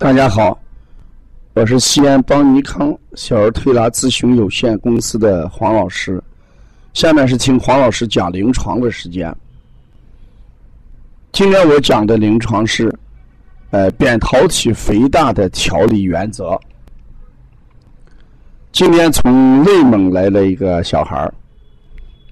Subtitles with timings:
[0.00, 0.56] 大家好，
[1.54, 6.22] 我是西安邦尼康小儿推拿咨询有限公司的黄老师。
[6.94, 9.34] 下面是听黄老师讲临床的时间。
[11.32, 12.96] 今天我讲的临床是，
[13.70, 16.56] 呃，扁桃体肥大的调理原则。
[18.70, 21.28] 今天从内蒙来了一个小孩，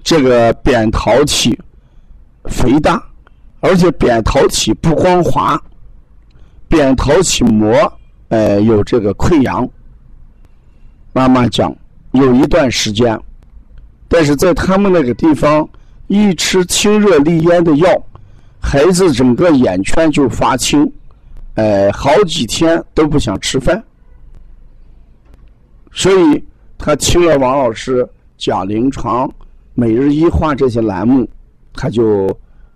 [0.05, 1.59] 这个扁桃体
[2.45, 3.03] 肥大，
[3.59, 5.61] 而且扁桃体不光滑。
[6.67, 7.91] 扁桃体膜，
[8.29, 9.67] 呃，有这个溃疡。
[11.13, 11.75] 妈妈讲，
[12.11, 13.19] 有一段时间，
[14.07, 15.67] 但是在他们那个地方，
[16.07, 17.89] 一吃清热利咽的药，
[18.59, 20.91] 孩子整个眼圈就发青，
[21.55, 23.83] 呃，好几天都不想吃饭。
[25.91, 26.43] 所以
[26.77, 29.27] 他听了王老师讲临床、
[29.73, 31.27] 每日一话这些栏目，
[31.73, 32.29] 他就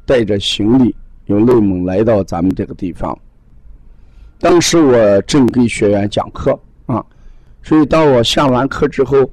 [0.05, 3.15] 带着行李由内蒙来到咱们这个地方。
[4.41, 7.05] 当时我正给学员讲课啊，
[7.61, 9.29] 所以当我下完课之后，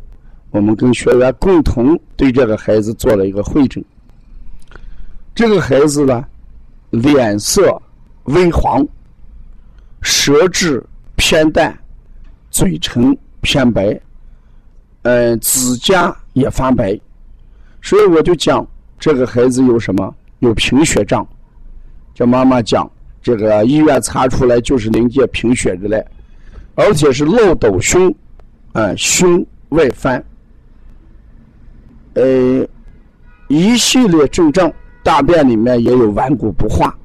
[0.51, 3.83] 我们跟学员共同对这个孩子做了一个会诊。
[5.34, 6.23] 这个孩子呢，
[6.91, 7.81] 脸色
[8.25, 8.86] 微黄，
[10.03, 10.84] 舌质
[11.17, 11.75] 偏淡，
[12.51, 13.98] 嘴唇偏白，
[15.03, 17.01] 嗯，指甲也发白，
[17.81, 18.67] 所以我就讲
[18.98, 20.14] 这个孩子有什么？
[20.41, 21.27] 有贫血症，
[22.14, 22.89] 叫妈妈讲。
[23.28, 26.02] 这个医院查出来就是临界贫血之类，
[26.74, 28.10] 而且是漏斗胸，
[28.72, 30.24] 啊，胸外翻，
[32.14, 32.66] 呃，
[33.48, 36.96] 一系列症状，大便里面也有顽固不化，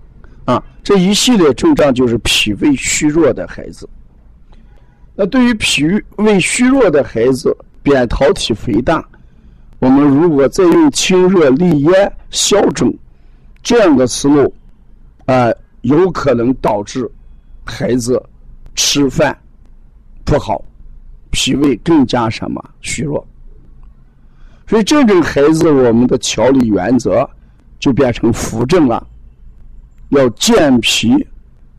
[0.45, 3.85] 啊，这一系列症状就是脾胃虚弱的孩子。
[5.15, 5.83] 那对于脾
[6.15, 9.05] 胃虚弱的孩子，扁桃体肥大，
[9.79, 12.95] 我们如果再用清热利咽消肿
[13.61, 14.53] 这样的思路，
[15.25, 15.51] 啊。
[15.83, 17.09] 有可能导致
[17.63, 18.21] 孩子
[18.75, 19.37] 吃饭
[20.25, 20.63] 不好，
[21.29, 23.25] 脾胃更加什么虚弱。
[24.65, 27.29] 所以这种孩子，我们的调理原则
[27.79, 29.05] 就变成扶正了，
[30.09, 31.27] 要健脾，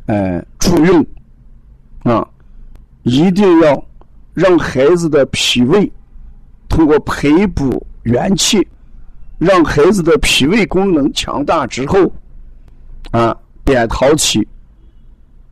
[0.06, 1.06] 呃，助运
[2.02, 2.28] 啊，
[3.04, 3.84] 一定要
[4.34, 5.90] 让孩子的脾胃
[6.68, 8.66] 通过培补元气，
[9.38, 12.12] 让孩子的脾胃功能强大之后，
[13.10, 13.34] 啊。
[13.64, 14.46] 扁桃体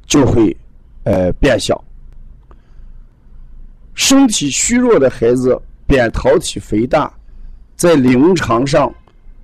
[0.07, 0.55] 就会
[1.05, 1.83] 呃变小，
[3.95, 7.11] 身体虚弱的孩子，扁桃体肥大，
[7.75, 8.93] 在临床上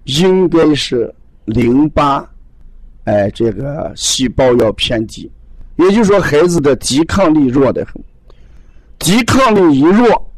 [0.05, 1.13] 应该是
[1.47, 2.29] 淋巴
[3.05, 5.31] 哎这个细胞要偏低，
[5.77, 7.95] 也就是说孩子的抵抗力弱得很，
[8.99, 10.31] 抵抗力一弱，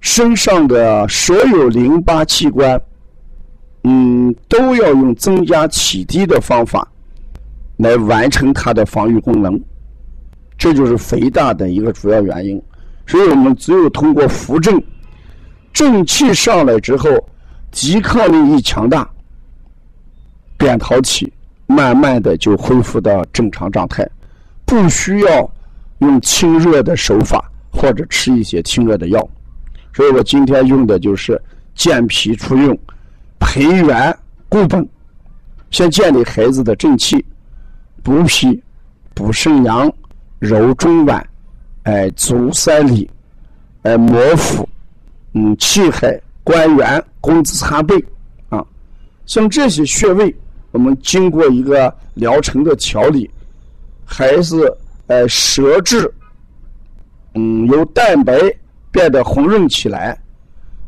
[0.00, 2.80] 身上的所有淋巴器官，
[3.84, 6.86] 嗯，都要用增加体积的方法。
[7.84, 9.60] 来完成它的防御功能，
[10.56, 12.60] 这就是肥大的一个主要原因。
[13.06, 14.82] 所以我们只有通过扶正，
[15.70, 17.10] 正气上来之后，
[17.70, 19.06] 抵抗力一强大，
[20.56, 21.30] 扁桃体
[21.66, 24.08] 慢慢的就恢复到正常状态，
[24.64, 25.52] 不需要
[25.98, 29.28] 用清热的手法或者吃一些清热的药。
[29.92, 31.38] 所以我今天用的就是
[31.74, 32.74] 健脾出用，
[33.38, 34.16] 培元
[34.48, 34.88] 固本，
[35.70, 37.22] 先建立孩子的正气。
[38.04, 38.62] 补脾、
[39.14, 39.90] 补肾阳、
[40.38, 41.24] 揉中脘，
[41.84, 43.10] 哎，足三里，
[43.82, 44.68] 哎，摩腹，
[45.32, 47.96] 嗯，气海、关元、工字擦背，
[48.50, 48.62] 啊，
[49.24, 50.36] 像这些穴位，
[50.72, 53.28] 我们经过一个疗程的调理，
[54.04, 54.70] 孩子，
[55.06, 56.12] 哎，舌质，
[57.32, 58.38] 嗯，由淡白
[58.92, 60.14] 变得红润起来，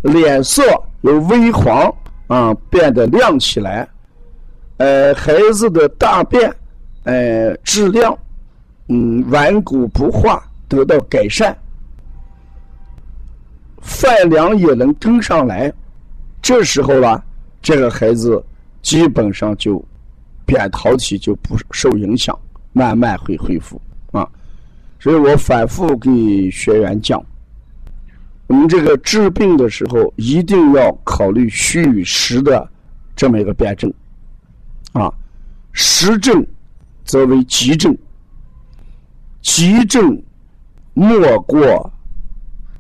[0.03, 0.63] 脸色
[1.01, 1.91] 由微黄
[2.27, 3.89] 啊变得亮起来，
[4.77, 6.55] 呃，孩子的大便。
[7.07, 8.19] 呃，质量，
[8.89, 11.57] 嗯，顽固不化得到改善，
[13.81, 15.73] 饭量也能跟上来，
[16.43, 17.25] 这时候吧，
[17.63, 18.45] 这个孩子
[18.83, 19.81] 基本上就
[20.45, 22.37] 扁桃体就不受影响，
[22.73, 23.81] 慢慢会恢复
[24.11, 24.29] 啊。
[24.99, 27.25] 所以我反复给学员讲，
[28.49, 32.69] 我们这个治病的时候一定要考虑虚与实的
[33.15, 33.95] 这么一个辩证
[34.91, 35.09] 啊，
[35.71, 36.45] 实证。
[37.07, 37.97] 则为急症，
[39.41, 40.21] 急症
[40.93, 41.91] 莫过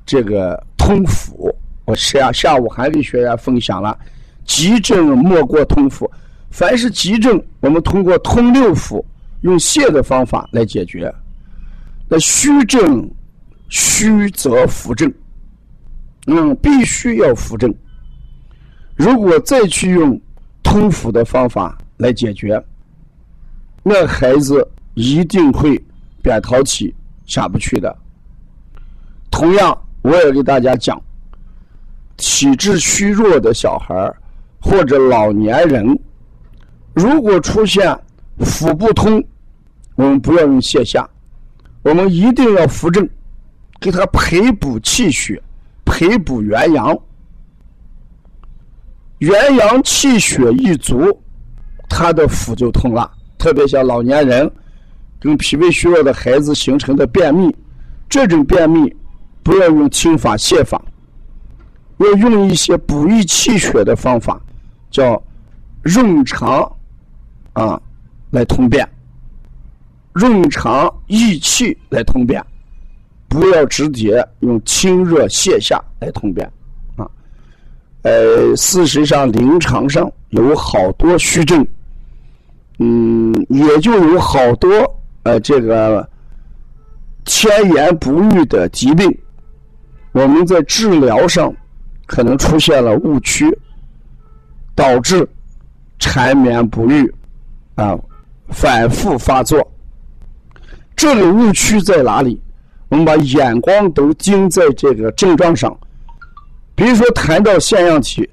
[0.04, 1.54] 这个通腑。
[1.84, 3.96] 我下下午还给学员分享了，
[4.44, 6.10] 急症莫过通腑。
[6.50, 9.02] 凡是急症，我们通过通六腑，
[9.42, 11.12] 用泻的方法来解决。
[12.08, 13.08] 那虚症，
[13.68, 15.12] 虚则扶正，
[16.26, 17.72] 嗯，必须要扶正。
[18.96, 20.20] 如果再去用
[20.64, 22.60] 通腑的方法来解决。
[23.88, 25.80] 那孩子一定会
[26.20, 26.92] 扁桃体
[27.24, 27.96] 下不去的。
[29.30, 31.00] 同样，我也给大家讲，
[32.16, 34.12] 体质虚弱的小孩
[34.60, 35.96] 或者老年人，
[36.94, 37.96] 如果出现
[38.40, 39.24] 腹不通，
[39.94, 41.08] 我们不要用泻下，
[41.82, 43.08] 我们一定要扶正，
[43.78, 45.40] 给他培补气血，
[45.84, 46.98] 培补元阳。
[49.18, 51.16] 元阳气血一足，
[51.88, 53.12] 他的腹就通了。
[53.38, 54.50] 特别像老年人
[55.20, 57.54] 跟脾胃虚弱的孩子形成的便秘，
[58.08, 58.94] 这种便秘
[59.42, 60.80] 不要用清法泻法，
[61.98, 64.40] 要用一些补益气血的方法，
[64.90, 65.22] 叫
[65.82, 66.70] 润肠
[67.52, 67.80] 啊
[68.30, 68.88] 来通便，
[70.12, 72.44] 润肠益气来通便，
[73.28, 76.46] 不要直接用清热泻下来通便
[76.96, 77.08] 啊。
[78.02, 81.66] 呃，事实上临床上有好多虚症。
[82.78, 84.68] 嗯，也就有好多
[85.22, 86.08] 呃，这个
[87.24, 89.16] 千言不愈的疾病，
[90.12, 91.52] 我们在治疗上
[92.06, 93.46] 可能出现了误区，
[94.74, 95.26] 导致
[95.98, 97.12] 缠绵不愈
[97.76, 97.98] 啊，
[98.48, 99.66] 反复发作。
[100.94, 102.40] 这个误区在哪里？
[102.88, 105.76] 我们把眼光都盯在这个症状上，
[106.74, 108.28] 比如说谈到腺样体，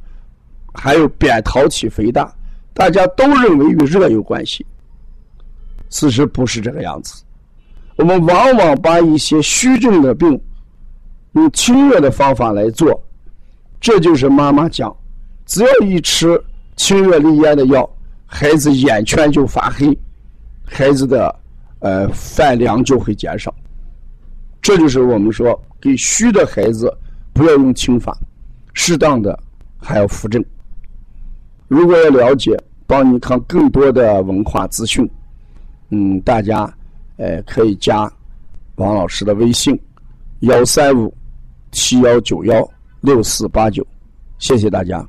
[0.74, 2.32] 还有扁桃体肥大。
[2.74, 4.66] 大家都认为与热有关系，
[5.90, 7.24] 事实不是这个样子。
[7.96, 10.42] 我们往往把一些虚症的病
[11.34, 13.00] 用清热的方法来做，
[13.80, 14.96] 这就是妈妈讲，
[15.46, 16.42] 只要一吃
[16.76, 17.88] 清热利咽的药，
[18.26, 19.96] 孩子眼圈就发黑，
[20.66, 21.34] 孩子的
[21.80, 23.54] 呃饭量就会减少。
[24.62, 26.92] 这就是我们说给虚的孩子
[27.34, 28.18] 不要用清法，
[28.74, 29.38] 适当的
[29.78, 30.44] 还要扶正。
[31.74, 32.56] 如果要了解，
[32.86, 35.10] 帮你看更多的文化资讯，
[35.90, 36.72] 嗯，大家，
[37.18, 38.08] 呃，可以加
[38.76, 39.76] 王老师的微信：
[40.42, 41.12] 幺三五
[41.72, 42.64] 七幺九幺
[43.02, 43.84] 六四八九，
[44.38, 45.04] 谢谢大家。